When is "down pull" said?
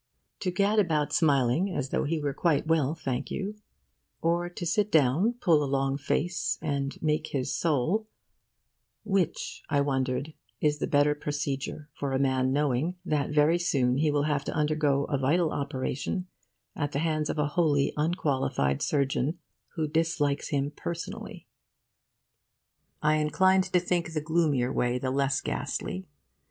4.91-5.63